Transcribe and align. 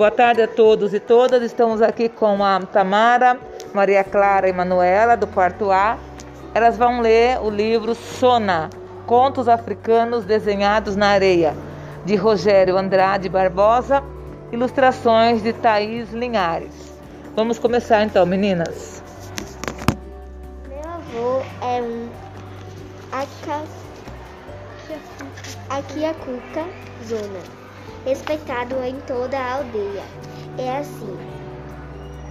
Boa 0.00 0.10
tarde 0.10 0.40
a 0.40 0.48
todos 0.48 0.94
e 0.94 0.98
todas. 0.98 1.42
Estamos 1.42 1.82
aqui 1.82 2.08
com 2.08 2.42
a 2.42 2.58
Tamara, 2.60 3.38
Maria 3.74 4.02
Clara 4.02 4.48
e 4.48 4.52
Manuela, 4.52 5.14
do 5.14 5.26
quarto 5.26 5.70
A. 5.70 5.98
Elas 6.54 6.78
vão 6.78 7.02
ler 7.02 7.38
o 7.38 7.50
livro 7.50 7.94
Sona, 7.94 8.70
Contos 9.04 9.46
Africanos 9.46 10.24
Desenhados 10.24 10.96
na 10.96 11.08
Areia, 11.08 11.54
de 12.06 12.16
Rogério 12.16 12.78
Andrade 12.78 13.28
Barbosa, 13.28 14.02
ilustrações 14.50 15.42
de 15.42 15.52
Thaís 15.52 16.10
Linhares. 16.12 16.94
Vamos 17.36 17.58
começar 17.58 18.02
então, 18.02 18.24
meninas. 18.24 19.02
Meu 20.66 20.78
avô 20.78 21.42
é 21.60 21.82
um 21.82 22.08
Akiakuka 25.68 26.64
Zona 27.04 27.59
respeitado 28.04 28.82
em 28.82 28.96
toda 29.00 29.38
a 29.38 29.54
aldeia. 29.56 30.02
É 30.58 30.78
assim. 30.78 31.18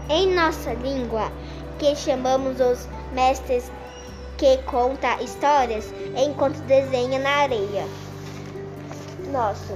Em 0.10 0.34
nossa 0.34 0.74
língua, 0.74 1.32
que 1.78 1.96
chamamos 1.96 2.60
os 2.60 2.88
mestres 3.14 3.72
que 4.38 4.58
conta 4.64 5.22
histórias 5.22 5.94
enquanto 6.16 6.58
desenha 6.62 7.20
na 7.20 7.30
areia. 7.30 7.86
Nosso, 9.32 9.74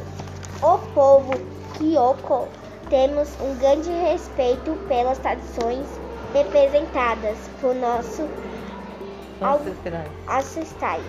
o 0.61 0.77
povo 0.93 1.33
Kyoko, 1.77 2.47
temos 2.89 3.29
um 3.41 3.55
grande 3.57 3.89
respeito 3.89 4.73
pelas 4.87 5.17
tradições 5.19 5.85
representadas 6.33 7.37
por 7.61 7.75
nossos 7.75 8.29
ancestrais. 10.29 11.03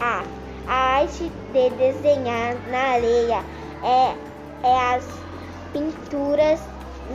A, 0.00 0.24
a 0.66 0.74
arte 1.00 1.30
de 1.52 1.70
desenhar 1.70 2.54
na 2.70 2.78
areia 2.78 3.44
é, 3.86 4.16
é 4.64 4.94
as 4.96 5.04
pinturas 5.72 6.60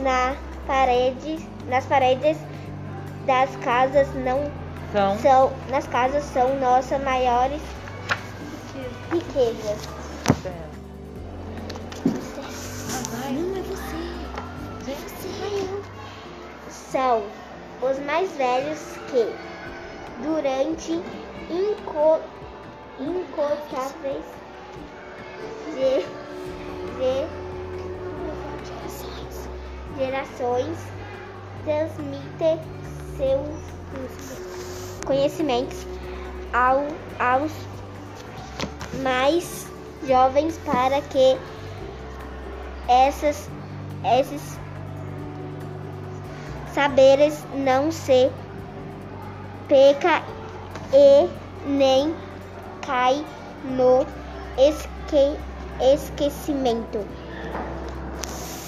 na 0.02 0.34
parede, 0.66 1.46
nas 1.68 1.84
paredes 1.84 2.38
das 3.26 3.54
casas 3.56 4.08
não 4.14 4.50
são, 4.90 5.18
são 5.18 5.52
nas 5.68 5.86
casas 5.86 6.24
são 6.24 6.58
nossas 6.58 7.02
maiores 7.02 7.60
riquezas. 9.12 9.88
Não 13.30 13.56
é 13.56 13.62
você. 13.62 14.90
É 14.90 14.94
você. 14.94 15.82
São 16.70 17.22
os 17.82 17.98
mais 18.00 18.32
velhos 18.32 18.78
que, 19.10 19.34
durante 20.22 20.92
inco, 21.50 22.20
incontáveis 22.98 24.24
de 25.74 26.21
gerações, 29.98 30.76
transmitem 31.64 32.60
seus 33.16 35.02
conhecimentos 35.04 35.86
ao, 36.52 36.86
aos 37.18 37.52
mais 39.02 39.66
jovens 40.06 40.58
para 40.64 41.00
que 41.02 41.38
essas, 42.88 43.48
esses 44.18 44.58
saberes 46.74 47.44
não 47.54 47.90
se 47.92 48.30
peca 49.68 50.22
e 50.92 51.28
nem 51.66 52.14
cai 52.80 53.24
no 53.64 54.04
esquecimento 54.58 55.51
esquecimento. 55.82 57.06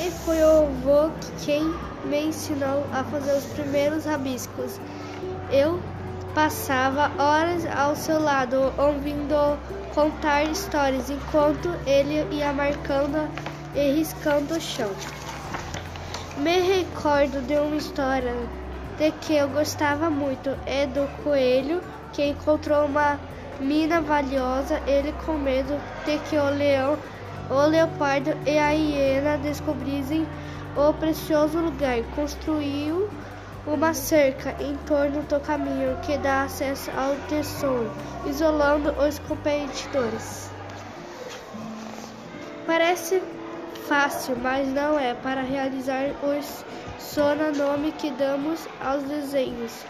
E 0.01 0.11
foi 0.25 0.43
o 0.43 0.65
avô 0.65 1.11
quem 1.45 1.63
me 2.05 2.27
ensinou 2.27 2.85
a 2.93 3.05
fazer 3.05 3.33
os 3.33 3.45
primeiros 3.45 4.05
rabiscos. 4.05 4.81
Eu 5.51 5.81
passava 6.35 7.11
horas 7.23 7.65
ao 7.67 7.95
seu 7.95 8.21
lado, 8.21 8.73
ouvindo 8.77 9.57
contar 9.95 10.43
histórias, 10.45 11.09
enquanto 11.09 11.69
ele 11.87 12.27
ia 12.35 12.53
marcando 12.53 13.29
e 13.75 13.93
riscando 13.93 14.55
o 14.55 14.61
chão. 14.61 14.91
Me 16.37 16.61
recordo 16.61 17.41
de 17.47 17.55
uma 17.55 17.77
história 17.77 18.35
de 18.99 19.13
que 19.13 19.37
eu 19.37 19.49
gostava 19.49 20.11
muito, 20.11 20.51
é 20.67 20.87
do 20.87 21.07
coelho 21.23 21.81
que 22.13 22.27
encontrou 22.27 22.87
uma 22.87 23.19
mina 23.61 24.01
valiosa, 24.01 24.81
ele 24.87 25.13
com 25.25 25.35
medo 25.35 25.81
de 26.05 26.19
que 26.29 26.37
o 26.37 26.51
leão, 26.51 26.99
o 27.51 27.67
leopardo 27.67 28.31
e 28.47 28.59
a 28.59 28.71
hiena 28.71 29.39
descobrissem 29.39 30.27
o 30.77 30.93
precioso 30.93 31.59
lugar, 31.59 32.03
construiu 32.15 33.09
uma 33.67 33.95
cerca 33.95 34.55
em 34.63 34.77
torno 34.87 35.23
do 35.23 35.41
caminho 35.41 35.97
que 36.03 36.19
dá 36.19 36.43
acesso 36.43 36.91
ao 36.97 37.15
tesouro, 37.29 37.91
isolando 38.27 38.91
os 38.93 39.19
competidores. 39.21 40.51
Parece 42.67 43.23
fácil, 43.89 44.37
mas 44.43 44.69
não 44.69 44.99
é 44.99 45.15
para 45.15 45.43
realizar 45.43 46.11
os 46.23 46.65
sonanome 46.99 47.93
que 47.93 48.11
damos 48.11 48.67
aos 48.83 49.03
desenhos. 49.05 49.85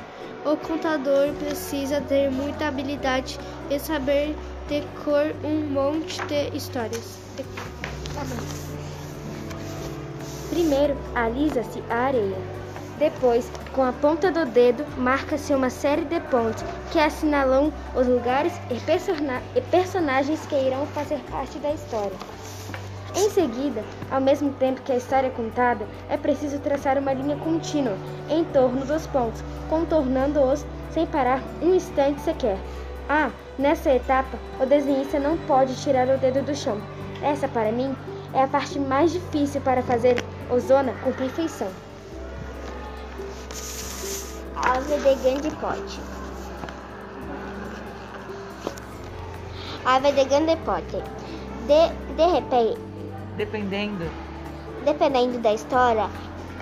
O 0.45 0.57
contador 0.57 1.33
precisa 1.35 2.01
ter 2.03 2.31
muita 2.31 2.69
habilidade 2.69 3.39
e 3.71 3.79
saber 3.79 4.37
decor 4.69 5.35
um 5.45 5.61
monte 5.71 6.21
de 6.27 6.57
histórias. 6.57 7.19
Primeiro, 10.51 10.97
alisa-se 11.15 11.83
a 11.91 11.97
areia. 11.97 12.37
Depois, 12.99 13.51
com 13.73 13.83
a 13.83 13.93
ponta 13.93 14.31
do 14.31 14.47
dedo, 14.47 14.85
marca-se 14.97 15.53
uma 15.53 15.69
série 15.69 16.05
de 16.05 16.21
pontos 16.21 16.63
que 16.93 16.99
assinalam 16.99 17.73
os 17.95 18.07
lugares 18.07 18.53
e 18.71 19.61
personagens 19.63 20.47
que 20.47 20.55
irão 20.55 20.87
fazer 20.87 21.19
parte 21.31 21.59
da 21.59 21.73
história. 21.73 22.17
Em 23.17 23.31
seguida, 23.31 23.85
ao 24.11 24.21
mesmo 24.21 24.53
tempo 24.55 24.83
que 24.83 24.93
a 24.93 24.97
história 24.97 25.29
é 25.29 25.31
contada, 25.31 25.87
é 26.09 26.17
preciso 26.17 26.59
traçar 26.61 26.99
uma 26.99 27.13
linha 27.13 27.37
contínua 27.37 27.97
em 28.29 28.45
torno 28.45 28.85
dos 28.85 29.07
pontos, 29.09 29.43
contornando-os 29.69 30.65
sem 30.93 31.07
parar 31.07 31.41
um 31.63 31.75
instante 31.75 32.21
sequer. 32.21 32.59
Ah, 33.09 33.31
nessa 33.59 33.91
etapa, 33.91 34.39
o 34.61 34.67
desenhista 34.67 35.19
não 35.19 35.37
pode 35.39 35.77
tirar 35.77 36.09
o 36.09 36.19
dedo 36.19 36.43
do 36.43 36.55
chão. 36.55 36.81
Essa, 37.23 37.47
para 37.47 37.71
mim, 37.71 37.95
é 38.33 38.43
a 38.43 38.49
parte 38.49 38.79
mais 38.79 39.13
difícil 39.13 39.61
para 39.61 39.83
fazer 39.83 40.17
o 40.51 40.59
zona 40.59 40.93
com 41.03 41.13
perfeição. 41.13 41.69
Ave 44.57 44.97
de 44.97 45.15
grande 45.23 45.51
pote. 45.57 46.01
Ave 49.85 50.13
de 50.13 50.25
grande 50.25 50.57
pote. 50.65 51.03
De, 51.67 52.15
de 52.15 52.27
repente, 52.33 52.81
Dependendo. 53.37 54.05
Dependendo 54.85 55.39
da 55.39 55.53
história 55.55 56.09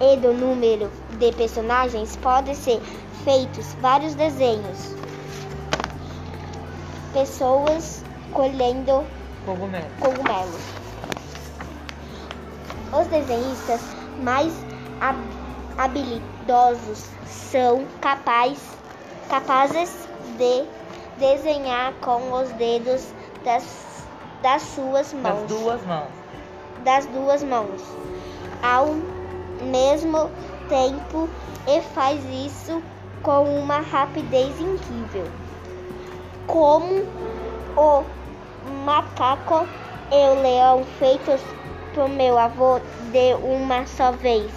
e 0.01 0.17
do 0.17 0.33
número 0.33 0.91
de 1.19 1.33
personagens, 1.33 2.17
podem 2.17 2.55
ser 2.55 2.81
feitos 3.25 3.75
vários 3.81 4.15
desenhos. 4.15 5.02
Pessoas 7.13 8.03
colhendo 8.33 9.05
Cogumelo. 9.45 9.87
cogumelos. 10.01 10.63
Os 12.99 13.07
desenhistas 13.09 13.81
mais 14.23 14.53
habilidosos 15.77 17.07
são 17.27 17.87
capaz, 18.01 18.59
capazes 19.29 20.09
de 20.39 20.65
desenhar 21.19 21.93
com 22.01 22.33
os 22.33 22.51
dedos 22.53 23.07
das, 23.45 24.05
das 24.43 24.63
suas 24.63 25.13
mãos. 25.13 25.41
Das 25.41 25.49
duas 25.49 25.87
mãos 25.87 26.23
das 26.85 27.07
duas 27.07 27.43
mãos 27.43 27.83
ao 28.63 28.95
mesmo 29.71 30.31
tempo 30.69 31.29
e 31.67 31.81
faz 31.95 32.21
isso 32.25 32.83
com 33.23 33.45
uma 33.59 33.81
rapidez 33.81 34.59
incrível. 34.61 35.27
Como 36.53 37.03
o 37.79 38.05
macaco 38.85 39.67
e 40.11 40.29
o 40.29 40.43
leão 40.43 40.85
feitos 40.99 41.41
por 41.95 42.11
meu 42.11 42.39
avô 42.39 42.79
de 43.11 43.33
uma 43.37 43.87
só 43.87 44.13
vez. 44.13 44.53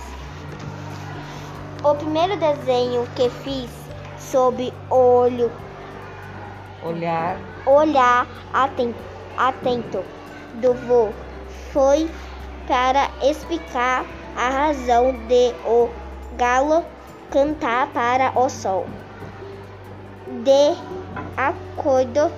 O 1.86 1.96
primeiro 1.96 2.36
desenho 2.36 3.08
que 3.16 3.30
fiz 3.30 3.72
sob 4.20 4.74
olho 4.90 5.50
olhar 6.84 7.38
olhar 7.66 8.28
atento, 8.52 9.00
atento 9.38 10.04
do 10.56 10.74
vô 10.74 11.14
foi 11.72 12.12
para 12.68 13.10
explicar 13.24 14.04
a 14.36 14.50
razão 14.50 15.14
de 15.30 15.54
o 15.66 15.90
galo 16.36 16.84
cantar 17.32 17.88
para 17.94 18.38
o 18.38 18.50
sol. 18.50 18.86
De 20.44 20.76
acordo 21.38 22.32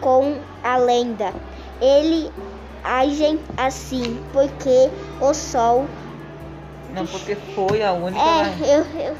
com 0.00 0.38
a 0.62 0.76
lenda, 0.76 1.32
ele 1.80 2.32
age 2.82 3.40
assim 3.56 4.22
porque 4.32 4.90
o 5.20 5.32
sol 5.32 5.86
Não, 6.94 7.06
porque 7.06 7.34
foi 7.34 7.82
a 7.82 7.92
única. 7.92 8.22
É, 8.22 8.76
eu, 8.78 8.84
eu. 9.00 9.16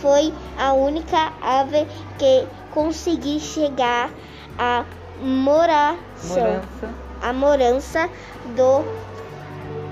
Foi 0.00 0.34
a 0.58 0.72
única 0.72 1.32
ave 1.40 1.86
que 2.18 2.44
consegui 2.72 3.38
chegar 3.38 4.10
à 4.58 4.84
moração, 5.20 6.38
Morança. 6.38 6.94
a 7.22 7.32
morança 7.32 8.10
do 8.56 8.84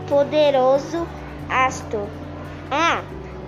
poderoso 0.08 1.06
Astor. 1.48 2.08
Ah, 2.72 3.02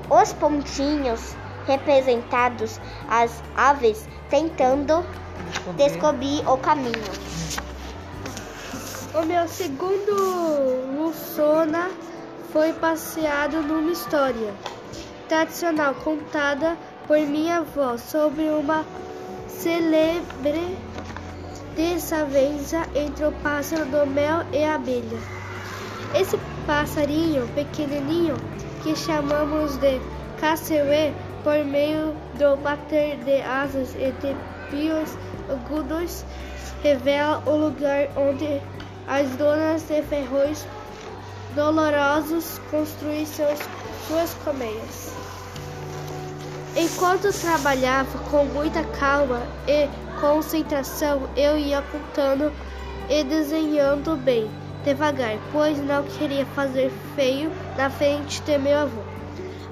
os 0.08 0.32
pontinhos 0.32 1.34
representados 1.66 2.80
as 3.08 3.42
aves 3.56 4.08
tentando 4.28 5.04
Descobri. 5.76 5.76
descobrir 5.76 6.48
o 6.48 6.56
caminho. 6.58 7.32
O 9.14 9.26
meu 9.26 9.46
segundo 9.46 10.96
Lussona 10.96 11.90
foi 12.52 12.72
passeado 12.72 13.62
numa 13.62 13.92
história 13.92 14.54
tradicional 15.28 15.94
contada 15.94 16.76
por 17.06 17.18
minha 17.18 17.58
avó 17.58 17.96
sobre 17.96 18.48
uma 18.50 18.84
celebre 19.48 20.76
desavença 21.74 22.86
entre 22.94 23.24
o 23.24 23.32
pássaro 23.42 23.86
do 23.86 24.06
mel 24.06 24.44
e 24.52 24.62
a 24.64 24.74
abelha. 24.74 25.18
Esse 26.14 26.38
passarinho 26.66 27.48
pequenininho 27.54 28.36
que 28.82 28.94
chamamos 28.94 29.76
de 29.76 30.00
cassouê 30.38 31.12
por 31.42 31.64
meio 31.64 32.14
do 32.38 32.56
bater 32.62 33.16
de 33.24 33.40
asas 33.42 33.94
e 33.94 34.12
de 34.20 34.36
pios 34.70 35.16
agudos 35.50 36.24
revela 36.82 37.42
o 37.46 37.56
lugar 37.56 38.08
onde 38.16 38.60
as 39.06 39.28
donas 39.36 39.82
de 39.82 40.02
ferrões 40.02 40.66
dolorosos 41.54 42.60
construem 42.70 43.26
seus, 43.26 43.58
suas 44.06 44.34
colmeias. 44.44 45.12
Enquanto 46.74 47.30
trabalhava 47.38 48.18
com 48.30 48.44
muita 48.46 48.82
calma 48.98 49.42
e 49.68 49.88
concentração, 50.18 51.28
eu 51.36 51.58
ia 51.58 51.80
apontando 51.80 52.50
e 53.10 53.22
desenhando 53.24 54.16
bem, 54.16 54.50
devagar, 54.82 55.36
pois 55.52 55.78
não 55.84 56.02
queria 56.04 56.46
fazer 56.46 56.90
feio 57.14 57.52
na 57.76 57.90
frente 57.90 58.40
de 58.42 58.56
meu 58.56 58.78
avô. 58.78 59.02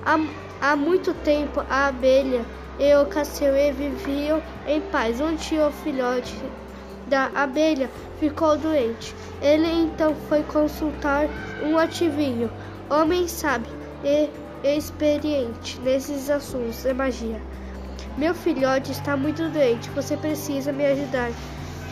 Há, 0.04 0.18
há 0.60 0.76
muito 0.76 1.14
tempo 1.14 1.62
a 1.68 1.86
abelha 1.88 2.44
e 2.78 2.94
o 2.96 3.06
cassouê 3.06 3.72
viviam 3.72 4.42
em 4.66 4.80
paz. 4.80 5.20
Um 5.20 5.34
dia 5.34 5.66
o 5.66 5.72
filhote 5.72 6.34
da 7.08 7.30
abelha 7.34 7.90
ficou 8.18 8.56
doente. 8.56 9.14
Ele 9.42 9.66
então 9.66 10.14
foi 10.28 10.42
consultar 10.44 11.26
um 11.62 11.76
ativinho, 11.78 12.50
homem 12.88 13.26
sábio 13.26 13.72
e 14.04 14.28
experiente 14.62 15.80
nesses 15.80 16.30
assuntos 16.30 16.82
de 16.82 16.92
magia. 16.92 17.40
Meu 18.16 18.34
filhote 18.34 18.92
está 18.92 19.16
muito 19.16 19.48
doente, 19.50 19.88
você 19.90 20.16
precisa 20.16 20.72
me 20.72 20.84
ajudar, 20.86 21.30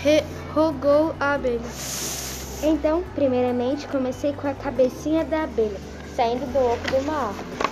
Re- 0.02 0.24
rogou 0.54 1.14
a 1.18 1.34
abelha. 1.34 1.60
Então, 2.62 3.04
primeiramente, 3.14 3.86
comecei 3.88 4.32
com 4.32 4.48
a 4.48 4.54
cabecinha 4.54 5.24
da 5.24 5.44
abelha, 5.44 5.80
saindo 6.14 6.44
do 6.52 6.58
oco 6.58 6.88
de 6.88 6.96
uma 7.04 7.28
árvore. 7.28 7.67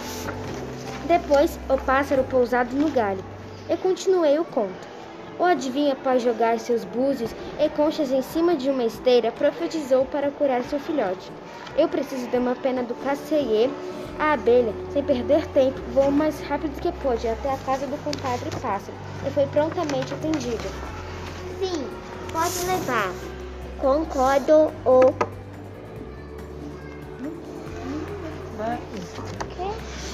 Depois, 1.06 1.58
o 1.68 1.78
pássaro 1.78 2.24
pousado 2.24 2.74
no 2.74 2.90
galho. 2.90 3.24
E 3.68 3.76
continuei 3.76 4.38
o 4.38 4.44
conto. 4.44 4.96
O 5.38 5.44
adivinho, 5.44 5.92
após 5.92 6.22
jogar 6.22 6.58
seus 6.58 6.84
búzios 6.84 7.30
e 7.60 7.68
conchas 7.68 8.10
em 8.10 8.22
cima 8.22 8.56
de 8.56 8.70
uma 8.70 8.84
esteira, 8.84 9.30
profetizou 9.30 10.04
para 10.06 10.30
curar 10.30 10.64
seu 10.64 10.80
filhote. 10.80 11.30
Eu 11.76 11.88
preciso 11.88 12.26
de 12.26 12.38
uma 12.38 12.56
pena 12.56 12.82
do 12.82 12.94
cassouê. 12.94 13.68
A 14.18 14.32
abelha, 14.32 14.72
sem 14.92 15.04
perder 15.04 15.46
tempo, 15.48 15.78
voou 15.92 16.08
o 16.08 16.12
mais 16.12 16.40
rápido 16.40 16.80
que 16.80 16.90
pôde 17.02 17.28
até 17.28 17.52
a 17.52 17.58
casa 17.58 17.86
do 17.86 18.02
compadre 18.02 18.50
pássaro 18.62 18.96
e 19.26 19.30
foi 19.30 19.46
prontamente 19.48 20.14
atendida. 20.14 20.68
Sim, 21.60 21.86
pode 22.32 22.66
levar. 22.66 23.12
Concordo 23.78 24.72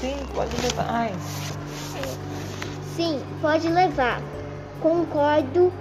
Sim, 0.00 0.16
pode 0.34 0.54
levar. 0.62 0.87
Ai, 0.88 1.14
sim, 2.96 3.22
pode 3.40 3.69
levar. 3.69 4.20
Concordo 4.81 5.72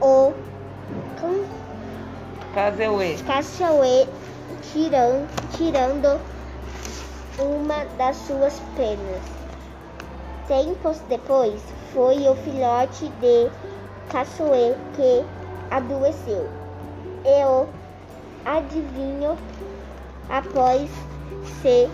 ou 0.00 0.34
com 1.20 1.44
Caseuê. 2.54 3.16
Cassouê 3.26 4.06
tirando, 4.72 5.28
tirando 5.56 6.20
uma 7.38 7.84
das 7.96 8.16
suas 8.16 8.60
penas. 8.76 9.22
Tempos 10.46 10.98
depois, 11.08 11.60
foi 11.92 12.28
o 12.28 12.36
filhote 12.36 13.08
de 13.20 13.50
Cassouê 14.12 14.74
que 14.94 15.24
adoeceu. 15.70 16.48
E 17.24 17.44
o 17.44 17.66
adivinho, 18.44 19.36
após 20.28 20.90
ser 21.62 21.90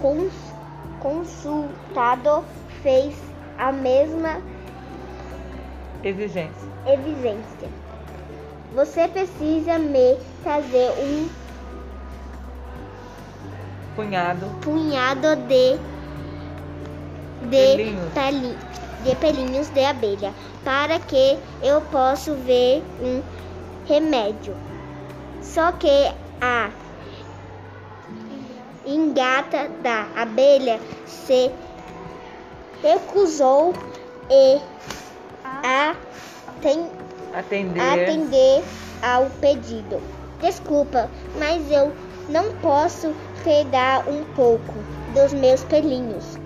cons- 0.00 0.52
consultado, 1.00 2.44
fez 2.82 3.14
a 3.58 3.72
mesma 3.72 4.40
Exigência. 6.02 6.68
evidência. 6.86 7.68
Você 8.74 9.06
precisa 9.08 9.78
me 9.78 10.16
trazer 10.42 10.90
um 10.92 11.28
Punhado. 13.96 14.46
punhado 14.62 15.36
de 15.36 15.78
de 17.50 17.76
Pelinhos. 17.76 18.12
peli- 18.14 18.56
de 19.04 19.14
pelinhos 19.16 19.68
de 19.70 19.84
abelha 19.84 20.32
para 20.64 20.98
que 21.00 21.38
eu 21.62 21.80
possa 21.82 22.34
ver 22.34 22.82
um 23.02 23.22
remédio. 23.86 24.54
Só 25.42 25.72
que 25.72 26.10
a 26.40 26.70
engata 28.86 29.68
da 29.82 30.06
abelha 30.16 30.80
se 31.06 31.50
recusou 32.82 33.74
e 34.30 34.60
a 35.44 35.94
tem 36.60 36.88
Atender. 37.32 37.80
atender 37.80 38.64
ao 39.02 39.26
pedido. 39.40 40.00
Desculpa, 40.40 41.08
mas 41.38 41.70
eu 41.70 41.92
não 42.28 42.52
posso 42.56 43.14
pegar 43.44 44.08
um 44.08 44.24
pouco 44.34 44.72
dos 45.14 45.32
meus 45.32 45.62
pelinhos, 45.64 46.38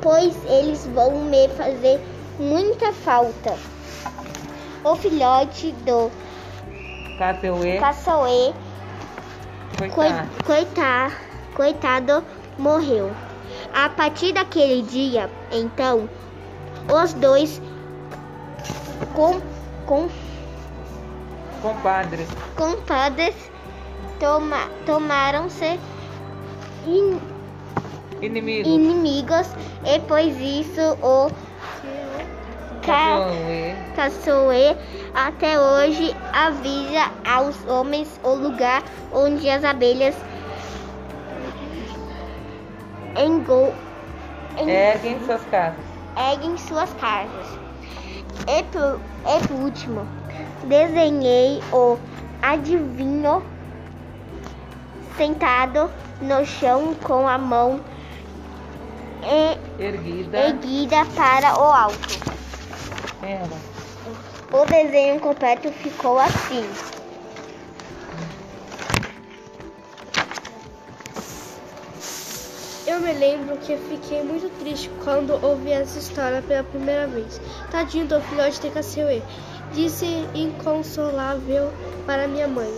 pois 0.00 0.34
eles 0.46 0.86
vão 0.86 1.12
me 1.24 1.48
fazer 1.50 2.00
muita 2.38 2.92
falta. 2.92 3.56
O 4.82 4.96
filhote 4.96 5.72
do 5.86 6.10
Caseuê. 7.18 7.78
caçoê, 7.78 8.52
Coitado. 9.78 10.28
coitado, 10.44 11.12
coitado, 11.54 12.22
morreu. 12.58 13.10
A 13.72 13.88
partir 13.88 14.32
daquele 14.32 14.82
dia, 14.82 15.30
então, 15.52 16.08
os 16.92 17.12
dois 17.14 17.60
com, 19.14 19.40
com 19.86 20.08
Compadre. 21.62 22.26
compadres 22.56 23.34
toma, 24.20 24.68
tomaram-se 24.84 25.78
in- 26.86 27.18
Inimigo. 28.20 28.68
inimigos 28.68 29.46
e 29.84 29.98
pois 30.00 30.36
isso 30.40 30.80
o 31.02 31.30
ca, 32.84 33.18
Caseuê. 33.18 33.74
caçoê 33.96 34.76
até 35.14 35.58
hoje 35.58 36.14
avisa 36.32 37.10
aos 37.26 37.56
homens 37.66 38.20
o 38.22 38.34
lugar 38.34 38.82
onde 39.12 39.48
as 39.48 39.64
abelhas 39.64 40.14
engo, 43.16 43.72
en- 44.58 44.68
Erguem 44.68 45.24
suas 45.24 45.42
casas. 45.50 45.84
erguem 46.16 46.56
suas 46.58 46.92
casas. 46.94 47.46
E 48.48 48.62
por, 48.64 49.00
e 49.26 49.46
por 49.48 49.56
último, 49.56 50.06
desenhei 50.64 51.62
o 51.72 51.96
adivinho 52.42 53.42
sentado 55.16 55.90
no 56.20 56.44
chão 56.44 56.94
com 57.02 57.26
a 57.28 57.38
mão 57.38 57.80
e- 59.22 59.82
Erguida. 59.82 60.38
erguida 60.48 61.04
para 61.16 61.58
o 61.58 61.64
alto. 61.64 62.34
O 64.52 64.66
desenho 64.66 65.18
completo 65.20 65.70
ficou 65.72 66.18
assim. 66.18 66.64
Eu 72.94 73.00
me 73.00 73.12
lembro 73.12 73.56
que 73.56 73.76
fiquei 73.76 74.22
muito 74.22 74.48
triste 74.60 74.88
quando 75.02 75.32
ouvi 75.44 75.72
essa 75.72 75.98
história 75.98 76.40
pela 76.42 76.62
primeira 76.62 77.08
vez. 77.08 77.40
Tadinho 77.68 78.06
do 78.06 78.20
filhote 78.20 78.60
de 78.60 78.70
Casseuê, 78.70 79.20
disse 79.72 80.06
inconsolável 80.32 81.72
para 82.06 82.28
minha 82.28 82.46
mãe. 82.46 82.70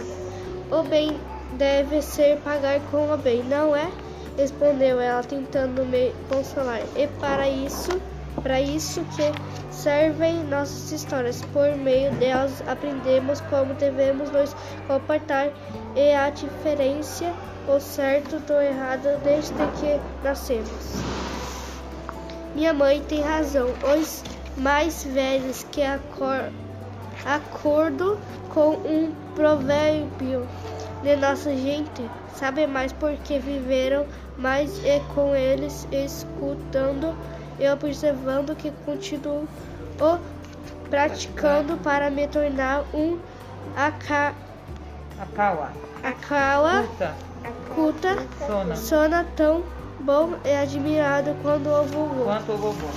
O 0.70 0.82
bem 0.84 1.20
deve 1.58 2.00
ser 2.00 2.38
pagar 2.38 2.80
com 2.90 3.12
o 3.12 3.16
bem, 3.18 3.42
não 3.44 3.76
é? 3.76 3.90
respondeu 4.38 4.98
ela, 4.98 5.22
tentando 5.22 5.84
me 5.84 6.14
consolar. 6.30 6.80
E 6.96 7.06
para 7.20 7.46
isso, 7.46 8.00
para 8.42 8.58
isso 8.58 9.04
que 9.16 9.30
servem 9.70 10.42
nossas 10.44 10.92
histórias. 10.92 11.42
Por 11.52 11.76
meio 11.76 12.10
delas 12.12 12.62
aprendemos 12.66 13.42
como 13.42 13.74
devemos 13.74 14.30
nos 14.30 14.56
comportar 14.88 15.50
e 15.94 16.14
a 16.14 16.30
diferença 16.30 17.34
o 17.68 17.80
certo 17.80 18.38
do 18.40 18.60
errado 18.60 19.20
desde 19.22 19.52
que 19.52 20.00
nascemos. 20.22 21.02
Minha 22.54 22.72
mãe 22.72 23.02
tem 23.02 23.20
razão. 23.20 23.68
Os 23.98 24.22
mais 24.56 25.04
velhos 25.04 25.66
que 25.70 25.82
acor 25.82 26.50
acordo 27.24 28.18
com 28.52 28.74
um 28.74 29.12
provérbio 29.34 30.46
de 31.02 31.16
nossa 31.16 31.50
gente 31.54 32.08
sabem 32.34 32.66
mais 32.66 32.92
porque 32.92 33.38
viveram 33.38 34.06
mais 34.38 34.78
e 34.84 35.00
com 35.14 35.34
eles 35.34 35.86
escutando 35.90 37.16
e 37.58 37.68
observando 37.68 38.54
que 38.54 38.70
continuo 38.84 39.48
praticando 40.90 41.76
para 41.78 42.10
me 42.10 42.28
tornar 42.28 42.84
um 42.94 43.18
aca... 43.76 44.32
Akawa. 45.18 45.70
Akawa 46.02 46.84
culta, 47.76 48.16
Sona. 48.46 48.74
sona 48.76 49.26
tão 49.36 49.62
bom 50.00 50.32
e 50.42 50.50
admirado 50.50 51.36
quanto 51.42 51.68
o 51.68 51.84
vovô. 51.84 52.24
Quanto 52.24 52.52
o 52.52 52.56
vovô. 52.56 52.88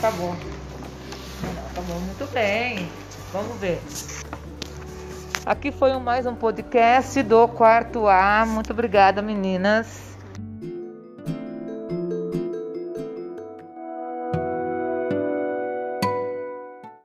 Tá 0.00 0.10
bom. 0.12 0.34
Tá 1.74 1.82
bom, 1.82 1.98
muito 2.00 2.26
bem. 2.32 2.90
Vamos 3.30 3.58
ver. 3.58 3.82
Aqui 5.44 5.70
foi 5.70 5.92
mais 5.98 6.24
um 6.24 6.34
podcast 6.34 7.22
do 7.22 7.46
quarto 7.48 8.08
A. 8.08 8.46
Muito 8.46 8.72
obrigada, 8.72 9.20
meninas. 9.20 10.07